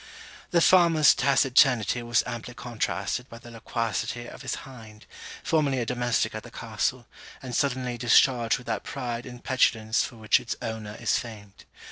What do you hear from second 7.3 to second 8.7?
and suddenly discharged with